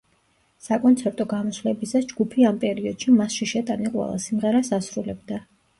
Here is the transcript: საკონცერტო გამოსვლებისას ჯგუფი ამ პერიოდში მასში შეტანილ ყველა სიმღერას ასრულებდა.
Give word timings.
საკონცერტო 0.67 1.27
გამოსვლებისას 1.33 2.09
ჯგუფი 2.13 2.49
ამ 2.53 2.59
პერიოდში 2.67 3.17
მასში 3.21 3.53
შეტანილ 3.55 3.95
ყველა 3.99 4.21
სიმღერას 4.29 4.77
ასრულებდა. 4.81 5.45